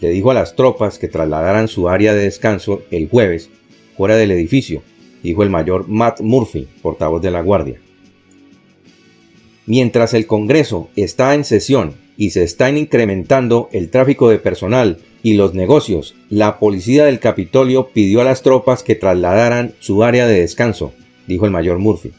le 0.00 0.08
dijo 0.10 0.30
a 0.30 0.34
las 0.34 0.56
tropas 0.56 0.98
que 0.98 1.08
trasladaran 1.08 1.68
su 1.68 1.88
área 1.88 2.14
de 2.14 2.24
descanso 2.24 2.82
el 2.90 3.08
jueves 3.08 3.50
fuera 3.96 4.16
del 4.16 4.32
edificio, 4.32 4.82
dijo 5.22 5.42
el 5.42 5.50
mayor 5.50 5.86
Matt 5.86 6.20
Murphy, 6.20 6.66
portavoz 6.82 7.22
de 7.22 7.30
la 7.30 7.42
Guardia. 7.42 7.83
Mientras 9.66 10.14
el 10.14 10.26
Congreso 10.26 10.88
está 10.94 11.34
en 11.34 11.44
sesión 11.44 11.94
y 12.16 12.30
se 12.30 12.42
está 12.42 12.70
incrementando 12.70 13.68
el 13.72 13.90
tráfico 13.90 14.28
de 14.28 14.38
personal 14.38 14.98
y 15.22 15.34
los 15.34 15.54
negocios, 15.54 16.14
la 16.28 16.58
policía 16.58 17.06
del 17.06 17.18
Capitolio 17.18 17.88
pidió 17.88 18.20
a 18.20 18.24
las 18.24 18.42
tropas 18.42 18.82
que 18.82 18.94
trasladaran 18.94 19.72
su 19.80 20.04
área 20.04 20.26
de 20.26 20.40
descanso, 20.40 20.92
dijo 21.26 21.46
el 21.46 21.52
mayor 21.52 21.78
Murphy. 21.78 22.12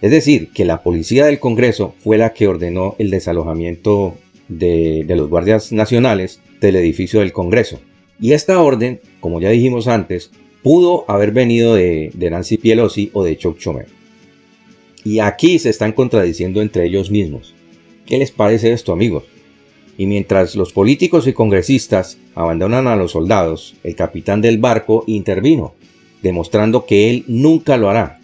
Es 0.00 0.10
decir, 0.10 0.50
que 0.52 0.64
la 0.64 0.82
policía 0.82 1.26
del 1.26 1.38
Congreso 1.38 1.94
fue 1.98 2.18
la 2.18 2.32
que 2.32 2.48
ordenó 2.48 2.96
el 2.98 3.10
desalojamiento 3.10 4.16
de, 4.48 5.04
los 5.08 5.28
guardias 5.28 5.72
nacionales 5.72 6.40
del 6.60 6.76
edificio 6.76 7.20
del 7.20 7.32
Congreso. 7.32 7.80
Y 8.20 8.32
esta 8.32 8.60
orden, 8.60 9.00
como 9.20 9.40
ya 9.40 9.50
dijimos 9.50 9.86
antes, 9.88 10.30
pudo 10.62 11.04
haber 11.08 11.32
venido 11.32 11.74
de, 11.74 12.12
Nancy 12.30 12.58
Pelosi 12.58 13.10
o 13.12 13.24
de 13.24 13.36
Chuck 13.36 13.58
Schumer. 13.58 13.86
Y 15.08 15.20
aquí 15.20 15.58
se 15.58 15.70
están 15.70 15.92
contradiciendo 15.92 16.60
entre 16.60 16.84
ellos 16.84 17.10
mismos. 17.10 17.54
¿Qué 18.04 18.18
les 18.18 18.30
parece 18.30 18.72
esto, 18.72 18.92
amigos? 18.92 19.24
Y 19.96 20.04
mientras 20.04 20.54
los 20.54 20.74
políticos 20.74 21.26
y 21.26 21.32
congresistas 21.32 22.18
abandonan 22.34 22.86
a 22.86 22.94
los 22.94 23.12
soldados, 23.12 23.74
el 23.84 23.96
capitán 23.96 24.42
del 24.42 24.58
barco 24.58 25.04
intervino, 25.06 25.72
demostrando 26.20 26.84
que 26.84 27.08
él 27.08 27.24
nunca 27.26 27.78
lo 27.78 27.88
hará 27.88 28.20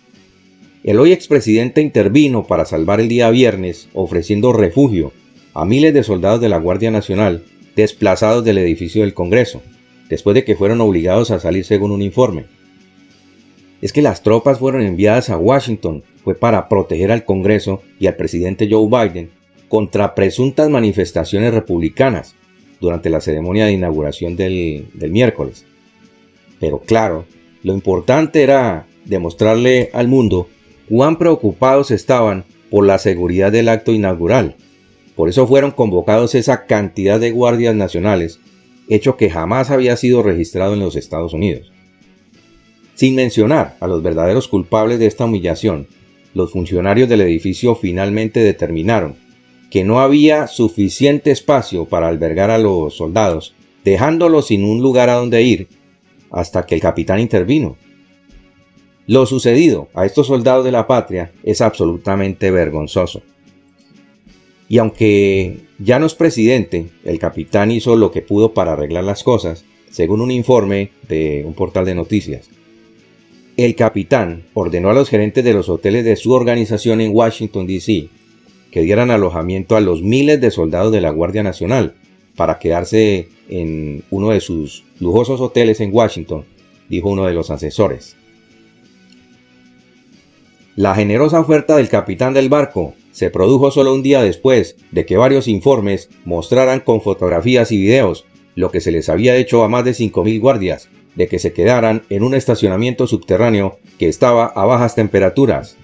el 0.83 1.01
hoy 1.01 1.13
expresidente 1.13 1.81
intervino 1.81 2.47
para 2.47 2.67
salvar 2.67 3.01
el 3.01 3.09
día 3.09 3.31
viernes, 3.31 3.89
ofreciendo 3.95 4.53
refugio 4.53 5.13
a 5.55 5.65
miles 5.65 5.95
de 5.95 6.03
soldados 6.03 6.43
de 6.43 6.51
la 6.51 6.59
Guardia 6.59 6.91
Nacional 6.91 7.45
desplazados 7.75 8.45
del 8.45 8.59
edificio 8.59 9.01
del 9.01 9.15
Congreso, 9.15 9.63
después 10.11 10.35
de 10.35 10.45
que 10.45 10.55
fueron 10.55 10.83
obligados 10.83 11.31
a 11.31 11.41
salir 11.41 11.65
según 11.65 11.93
un 11.93 12.03
informe. 12.03 12.45
Es 13.81 13.95
que 13.95 14.03
las 14.03 14.23
tropas 14.23 14.59
fueron 14.59 14.83
enviadas 14.83 15.31
a 15.31 15.39
Washington 15.39 16.05
fue 16.25 16.35
para 16.35 16.69
proteger 16.69 17.13
al 17.13 17.25
Congreso 17.25 17.83
y 18.01 18.07
al 18.07 18.17
presidente 18.17 18.69
Joe 18.71 18.89
Biden 18.89 19.31
contra 19.69 20.15
presuntas 20.15 20.71
manifestaciones 20.71 21.53
republicanas 21.53 22.35
durante 22.81 23.11
la 23.11 23.21
ceremonia 23.21 23.67
de 23.67 23.73
inauguración 23.73 24.37
del, 24.37 24.89
miércoles. 25.11 25.67
Pero 26.61 26.79
claro, 26.81 27.27
lo 27.63 27.75
importante 27.75 28.43
era 28.43 28.87
demostrarle 29.05 29.91
al 29.93 30.09
mundo 30.09 30.49
cuán 30.89 31.17
preocupados 31.17 31.91
estaban 31.91 32.45
por 32.71 32.87
la 32.87 32.99
seguridad 32.99 33.53
del 33.53 33.69
acto 33.69 33.93
inaugural. 33.93 34.57
Por 35.17 35.29
eso 35.29 35.47
fueron 35.47 35.71
convocados 35.71 36.35
esa 36.35 36.67
cantidad 36.67 37.21
de 37.21 37.31
guardias 37.31 37.75
nacionales, 37.75 38.41
hecho 38.89 39.17
que 39.17 39.31
jamás 39.31 39.71
había 39.71 39.97
sido 39.97 40.23
registrado 40.23 40.75
en 40.75 40.81
los 40.81 40.97
Estados 40.97 41.33
Unidos. 41.33 41.71
Sin 42.95 43.15
mencionar 43.15 43.77
a 43.81 43.87
los 43.87 44.03
verdaderos 44.03 44.49
culpables 44.49 44.99
de 44.99 45.07
esta 45.07 45.25
humillación, 45.25 45.87
los 46.35 46.53
funcionarios 46.53 47.09
del 47.09 47.23
edificio 47.23 47.75
finalmente 47.75 48.41
determinaron 48.41 49.17
que 49.71 49.85
no 49.85 50.01
había 50.01 50.47
suficiente 50.47 51.31
espacio 51.31 51.87
para 51.87 52.09
albergar 52.09 52.51
a 52.51 52.59
los 52.59 52.97
soldados, 52.97 53.55
dejándolos 53.85 54.49
sin 54.49 54.65
un 54.65 54.83
lugar 54.83 55.11
a 55.11 55.15
donde 55.15 55.43
ir, 55.43 55.69
hasta 56.31 56.67
que 56.67 56.75
el 56.75 56.81
capitán 56.81 57.21
intervino 57.21 57.77
lo 59.07 59.27
sucedido 59.27 59.89
a 59.93 60.07
estos 60.07 60.29
soldados 60.29 60.65
de 60.65 60.73
la 60.73 60.87
patria 60.87 61.31
es 61.43 61.61
absolutamente 61.61 62.51
vergonzoso. 62.51 63.23
Y 64.67 64.79
aunque 64.79 65.67
ya 65.79 65.99
no 65.99 66.07
es 66.07 66.15
presidente, 66.15 66.89
el 67.05 67.19
capitán 67.19 67.71
hizo 67.71 67.97
lo 67.97 68.11
que 68.11 68.23
pudo 68.23 68.55
para 68.55 68.73
arreglar 68.73 69.05
las 69.05 69.23
cosas, 69.23 69.65
según 69.91 70.23
un 70.23 70.31
informe 70.31 70.91
de 71.07 71.45
un 71.47 71.53
portal 71.53 71.85
de 71.85 71.95
noticias. 71.95 72.49
El 73.57 73.77
capitán 73.77 74.43
ordenó 74.53 74.91
a 74.91 74.95
los 74.95 75.09
gerentes 75.09 75.45
de 75.45 75.53
los 75.53 75.69
hoteles 75.69 76.05
de 76.05 76.17
su 76.17 76.33
organización 76.33 77.01
en 77.01 77.15
Washington, 77.15 77.69
D.C., 77.69 78.09
que 78.73 78.81
dieran 78.81 79.13
alojamiento 79.13 79.77
a 79.77 79.81
los 79.81 80.03
miles 80.03 80.41
de 80.41 80.51
soldados 80.51 80.91
de 80.91 81.01
la 81.01 81.11
Guardia 81.11 81.45
Nacional 81.45 81.95
para 82.35 82.59
quedarse 82.59 83.29
en 83.49 84.03
uno 84.11 84.31
de 84.31 84.41
sus 84.41 84.83
lujosos 84.99 85.41
hoteles 85.41 85.81
en 85.81 85.95
Washington, 85.95 86.45
dijo 86.89 87.11
uno 87.11 87.27
de 87.27 87.35
los 87.35 87.51
asesores. 87.51 88.17
La 90.75 90.97
generosa 90.97 91.39
oferta 91.39 91.77
del 91.77 91.89
capitán 91.89 92.35
del 92.35 92.49
barco 92.49 92.95
se 93.13 93.31
produjo 93.31 93.71
solo 93.71 93.95
un 93.95 94.03
día 94.03 94.21
después 94.21 94.75
de 94.91 95.07
que 95.07 95.17
varios 95.17 95.47
informes 95.47 96.11
mostraran 96.25 96.81
con 96.81 97.01
fotografías 97.01 97.71
y 97.71 97.77
videos 97.77 98.25
lo 98.57 98.73
que 98.73 98.81
se 98.81 98.91
les 98.91 99.09
había 99.09 99.37
hecho 99.37 99.63
a 99.63 99.69
más 99.69 99.85
de 99.85 99.93
5.000 99.93 100.41
guardias, 100.41 100.89
de 101.15 101.29
que 101.29 101.39
se 101.39 101.53
quedaran 101.53 102.03
en 102.11 102.23
un 102.23 102.35
estacionamiento 102.35 103.07
subterráneo 103.07 103.79
que 103.99 104.09
estaba 104.09 104.47
a 104.47 104.65
bajas 104.65 104.95
temperaturas. 104.95 105.77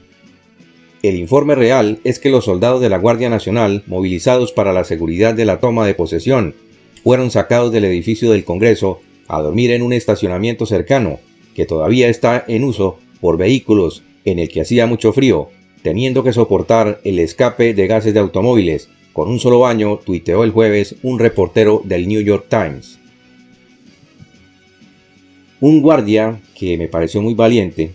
El 1.03 1.17
informe 1.17 1.55
real 1.55 1.99
es 2.05 2.19
que 2.19 2.29
los 2.29 2.45
soldados 2.45 2.81
de 2.81 2.91
la 2.91 2.99
Guardia 2.99 3.31
Nacional, 3.31 3.85
movilizados 3.87 4.53
para 4.53 4.73
la 4.73 4.85
seguridad 4.85 5.35
de 5.35 5.47
la 5.47 5.59
toma 5.59 5.87
de 5.87 5.95
posesión, 5.95 6.55
fueron 7.03 7.31
sacados 7.31 7.73
del 7.73 7.87
edificio 7.87 8.31
del 8.31 8.45
Congreso 8.45 9.01
a 9.27 9.41
dormir 9.41 9.71
en 9.71 9.83
un 9.83 9.95
estacionamiento 9.95 10.67
cercano, 10.67 11.19
que 11.55 11.65
todavía 11.65 12.09
está 12.09 12.45
en 12.47 12.65
uso 12.65 12.99
por 13.21 13.39
vehículos 13.39 14.03
en 14.25 14.39
el 14.39 14.49
que 14.49 14.61
hacía 14.61 14.87
mucho 14.87 15.13
frío, 15.13 15.49
teniendo 15.83 16.23
que 16.23 16.33
soportar 16.33 17.01
el 17.05 17.19
escape 17.19 17.73
de 17.73 17.87
gases 17.87 18.13
de 18.13 18.21
automóviles. 18.21 18.89
Con 19.15 19.29
un 19.29 19.41
solo 19.41 19.61
baño, 19.61 19.99
tuiteó 20.05 20.45
el 20.45 20.51
jueves 20.51 20.97
un 21.03 21.19
reportero 21.19 21.83
del 21.85 22.07
New 22.07 22.21
York 22.21 22.47
Times. 22.49 23.00
Un 25.61 25.83
guardia 25.83 26.41
que 26.55 26.79
me 26.79 26.89
pareció 26.89 27.21
muy 27.21 27.35
valiente 27.35 27.91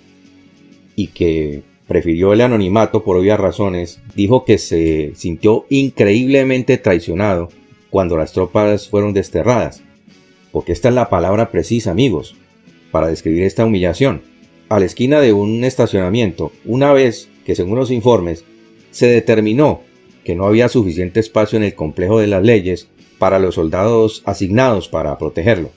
y 0.96 1.08
que 1.08 1.64
prefirió 1.88 2.32
el 2.34 2.42
anonimato 2.42 3.04
por 3.04 3.18
obvias 3.18 3.40
razones, 3.40 4.00
dijo 4.16 4.46
que 4.46 4.60
se 4.60 5.14
sintió 5.16 5.66
increíblemente 5.70 6.78
traicionado 6.78 7.50
cuando 7.90 8.18
las 8.18 8.34
tropas 8.34 8.88
fueron 8.88 9.14
desterradas. 9.14 9.82
Porque 10.52 10.74
esta 10.74 10.90
es 10.90 10.96
la 10.96 11.10
palabra 11.10 11.50
precisa, 11.50 11.92
amigos, 11.92 12.36
para 12.92 13.08
describir 13.08 13.44
esta 13.44 13.66
humillación 13.66 14.22
a 14.70 14.80
la 14.80 14.86
esquina 14.86 15.20
de 15.20 15.34
un 15.34 15.64
estacionamiento, 15.64 16.52
una 16.66 16.94
vez 16.94 17.30
que 17.46 17.56
según 17.56 17.78
los 17.78 17.92
informes 17.92 18.44
se 18.92 19.08
determinó 19.08 19.82
que 20.24 20.36
no 20.36 20.46
había 20.46 20.70
suficiente 20.70 21.20
espacio 21.20 21.58
en 21.58 21.64
el 21.64 21.76
complejo 21.76 22.20
de 22.20 22.28
las 22.28 22.44
leyes 22.44 22.90
para 23.20 23.40
los 23.40 23.56
soldados 23.56 24.24
asignados 24.26 24.88
para 24.88 25.18
protegerlo. 25.18 25.72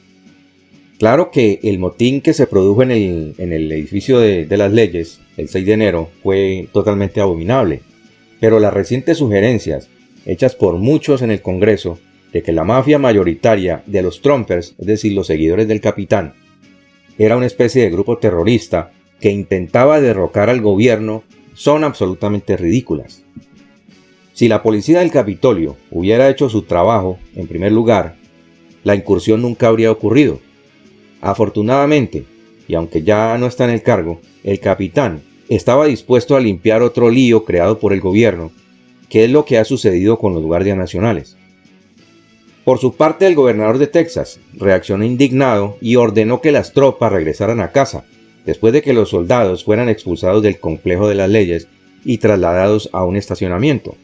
Claro 0.99 1.31
que 1.31 1.61
el 1.63 1.79
motín 1.79 2.21
que 2.21 2.35
se 2.35 2.47
produjo 2.47 2.83
en 2.83 2.91
el, 2.91 3.73
edificio 3.73 4.19
de, 4.19 4.47
de 4.47 4.57
las 4.57 4.73
leyes 4.73 5.21
el 5.37 5.49
6 5.49 5.67
de 5.67 5.73
enero 5.73 6.11
fue 6.23 6.69
totalmente 6.73 7.21
abominable, 7.21 7.83
pero 8.41 8.59
las 8.59 8.75
recientes 8.75 9.19
sugerencias 9.19 9.89
hechas 10.27 10.57
por 10.57 10.77
muchos 10.77 11.23
en 11.23 11.31
el 11.31 11.41
Congreso 11.41 11.99
de 12.33 12.43
que 12.43 12.53
la 12.53 12.65
mafia 12.65 12.99
mayoritaria 12.99 13.83
de 13.87 14.03
los 14.03 14.21
Trumpers, 14.21 14.75
es 14.79 14.87
decir, 14.87 15.13
los 15.13 15.29
seguidores 15.29 15.69
del 15.69 15.81
capitán, 15.81 16.35
era 17.17 17.37
una 17.37 17.47
especie 17.47 17.83
de 17.83 17.91
grupo 17.91 18.19
terrorista 18.19 18.93
que 19.21 19.31
intentaba 19.31 20.01
derrocar 20.01 20.51
al 20.51 20.61
gobierno 20.61 21.25
son 21.55 21.83
absolutamente 21.83 22.57
ridículas. 22.57 23.25
Si 24.33 24.47
la 24.47 24.63
policía 24.63 25.01
del 25.01 25.11
Capitolio 25.11 25.77
hubiera 25.91 26.29
hecho 26.29 26.49
su 26.49 26.63
trabajo, 26.63 27.19
en 27.35 27.49
primer 27.49 27.73
lugar, 27.73 28.15
la 28.85 28.95
incursión 28.95 29.43
nunca 29.43 29.67
habría 29.67 29.91
ocurrido. 29.91 30.39
Afortunadamente, 31.21 32.25
y 32.69 32.75
aunque 32.75 33.03
ya 33.03 33.37
no 33.39 33.47
está 33.47 33.65
en 33.65 33.71
el 33.71 33.83
cargo, 33.83 34.21
el 34.45 34.61
capitán 34.61 35.23
estaba 35.49 35.87
dispuesto 35.87 36.37
a 36.37 36.41
limpiar 36.41 36.83
otro 36.83 37.11
lío 37.11 37.45
creado 37.45 37.79
por 37.79 37.93
el 37.93 38.01
gobierno, 38.01 38.53
que 39.09 39.25
es 39.25 39.31
lo 39.31 39.45
que 39.45 39.59
ha 39.59 39.65
sucedido 39.65 40.19
con 40.19 40.35
los 40.35 40.43
guardias 40.43 40.77
nacionales. 40.77 41.37
Por 42.65 42.79
su 42.79 42.95
parte, 42.95 43.27
el 43.27 43.35
gobernador 43.35 43.79
de 43.79 43.87
Texas 43.87 44.41
reaccionó 44.53 45.05
indignado 45.05 45.79
y 45.81 45.97
ordenó 45.97 46.43
que 46.43 46.53
las 46.53 46.75
tropas 46.75 47.11
regresaran 47.11 47.61
a 47.61 47.73
casa, 47.73 48.05
después 48.45 48.75
de 48.75 48.83
que 48.83 48.93
los 48.93 49.09
soldados 49.09 49.65
fueran 49.65 49.89
expulsados 49.89 50.43
del 50.43 50.61
complejo 50.61 51.09
de 51.09 51.15
las 51.15 51.31
leyes 51.31 51.69
y 52.05 52.19
trasladados 52.19 52.91
a 52.93 53.05
un 53.05 53.17
estacionamiento. 53.17 53.97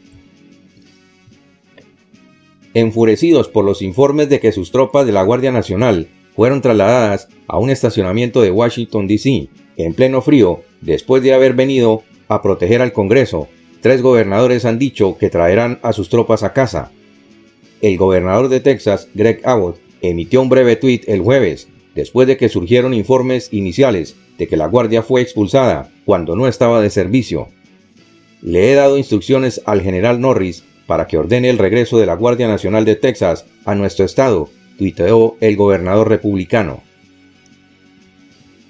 Enfurecidos 2.73 3.47
por 3.47 3.63
los 3.63 3.83
informes 3.83 4.29
de 4.29 4.39
que 4.39 4.51
sus 4.51 4.71
tropas 4.71 5.05
de 5.05 5.11
la 5.11 5.23
Guardia 5.23 5.51
Nacional 5.51 6.07
fueron 6.35 6.61
trasladadas 6.61 7.27
a 7.47 7.57
un 7.57 7.69
estacionamiento 7.69 8.41
de 8.41 8.51
Washington, 8.51 9.07
D.C., 9.07 9.49
en 9.77 9.93
pleno 9.93 10.21
frío, 10.21 10.61
después 10.81 11.23
de 11.23 11.33
haber 11.33 11.53
venido 11.53 12.03
a 12.27 12.41
proteger 12.41 12.81
al 12.81 12.93
Congreso, 12.93 13.47
tres 13.81 14.01
gobernadores 14.01 14.65
han 14.65 14.79
dicho 14.79 15.17
que 15.17 15.29
traerán 15.29 15.79
a 15.81 15.93
sus 15.93 16.09
tropas 16.09 16.43
a 16.43 16.53
casa. 16.53 16.91
El 17.81 17.97
gobernador 17.97 18.49
de 18.49 18.61
Texas, 18.61 19.09
Greg 19.13 19.41
Abbott, 19.43 19.79
emitió 20.01 20.41
un 20.41 20.49
breve 20.49 20.75
tuit 20.75 21.07
el 21.07 21.21
jueves, 21.21 21.67
después 21.93 22.27
de 22.27 22.37
que 22.37 22.49
surgieron 22.49 22.93
informes 22.93 23.49
iniciales 23.51 24.15
de 24.37 24.47
que 24.47 24.57
la 24.57 24.67
Guardia 24.67 25.01
fue 25.01 25.21
expulsada 25.21 25.89
cuando 26.05 26.35
no 26.35 26.47
estaba 26.47 26.81
de 26.81 26.89
servicio. 26.89 27.47
Le 28.41 28.71
he 28.71 28.75
dado 28.75 28.97
instrucciones 28.97 29.61
al 29.65 29.81
general 29.81 30.19
Norris 30.19 30.63
para 30.87 31.07
que 31.07 31.17
ordene 31.17 31.49
el 31.49 31.57
regreso 31.57 31.97
de 31.97 32.05
la 32.05 32.15
Guardia 32.15 32.47
Nacional 32.47 32.85
de 32.85 32.95
Texas 32.95 33.45
a 33.65 33.75
nuestro 33.75 34.05
estado, 34.05 34.49
tuiteó 34.77 35.37
el 35.39 35.55
gobernador 35.55 36.09
republicano. 36.09 36.83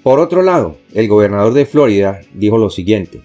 Por 0.02 0.20
otro 0.20 0.42
lado, 0.42 0.78
el 0.94 1.08
gobernador 1.08 1.52
de 1.52 1.66
Florida 1.66 2.20
dijo 2.32 2.58
lo 2.58 2.70
siguiente. 2.70 3.22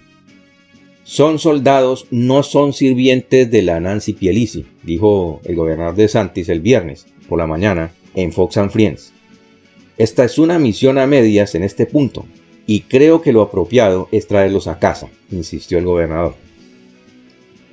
Son 1.04 1.38
soldados, 1.38 2.06
no 2.10 2.42
son 2.42 2.72
sirvientes 2.72 3.50
de 3.50 3.62
la 3.62 3.80
Nancy 3.80 4.12
Pielisi, 4.12 4.66
dijo 4.82 5.40
el 5.44 5.56
gobernador 5.56 5.94
de 5.94 6.08
Santis 6.08 6.48
el 6.48 6.60
viernes 6.60 7.06
por 7.28 7.38
la 7.38 7.46
mañana 7.46 7.92
en 8.14 8.32
Fox 8.32 8.56
and 8.56 8.70
Friends. 8.70 9.12
Esta 9.98 10.24
es 10.24 10.38
una 10.38 10.58
misión 10.58 10.98
a 10.98 11.06
medias 11.06 11.54
en 11.54 11.62
este 11.62 11.86
punto, 11.86 12.24
y 12.66 12.80
creo 12.80 13.20
que 13.20 13.32
lo 13.32 13.42
apropiado 13.42 14.08
es 14.10 14.26
traerlos 14.26 14.66
a 14.66 14.78
casa, 14.78 15.08
insistió 15.30 15.78
el 15.78 15.84
gobernador. 15.84 16.34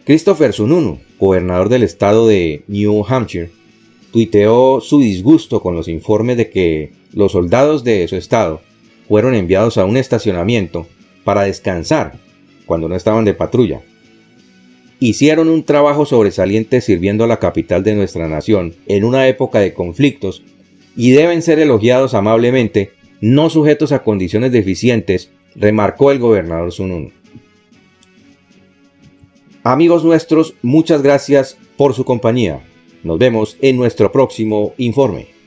Christopher 0.06 0.54
Sununu, 0.54 1.00
gobernador 1.20 1.70
del 1.70 1.84
estado 1.84 2.28
de 2.28 2.64
New 2.68 3.06
Hampshire, 3.08 3.52
tuiteó 4.12 4.82
su 4.82 5.00
disgusto 5.00 5.62
con 5.62 5.76
los 5.76 5.88
informes 5.88 6.38
de 6.38 6.50
que 6.50 6.92
los 7.14 7.32
soldados 7.32 7.84
de 7.84 8.08
su 8.08 8.16
estado 8.16 8.62
fueron 9.08 9.34
enviados 9.34 9.78
a 9.78 9.86
un 9.86 9.98
estacionamiento 9.98 10.88
para 11.24 11.44
descansar 11.44 12.18
cuando 12.66 12.88
no 12.88 12.96
estaban 12.96 13.26
de 13.26 13.34
patrulla. 13.34 13.82
Hicieron 15.00 15.50
un 15.50 15.64
trabajo 15.64 16.06
sobresaliente 16.06 16.82
sirviendo 16.82 17.24
a 17.24 17.28
la 17.28 17.40
capital 17.40 17.84
de 17.84 17.96
nuestra 17.96 18.28
nación 18.28 18.76
en 18.86 19.04
una 19.04 19.28
época 19.28 19.60
de 19.60 19.74
conflictos 19.74 20.44
y 20.96 21.12
deben 21.12 21.42
ser 21.42 21.60
elogiados 21.60 22.14
amablemente, 22.14 22.92
no 23.22 23.50
sujetos 23.50 23.92
a 23.92 24.04
condiciones 24.04 24.52
deficientes, 24.52 25.32
remarcó 25.56 26.12
el 26.12 26.20
gobernador 26.20 26.72
Sununu. 26.72 27.12
Amigos 29.64 30.04
nuestros, 30.04 30.56
muchas 30.62 31.02
gracias 31.02 31.58
por 31.78 31.94
su 31.94 32.04
compañía. 32.06 32.62
Nos 33.04 33.18
vemos 33.18 33.58
en 33.62 33.78
nuestro 33.78 34.12
próximo 34.12 34.74
informe. 34.78 35.39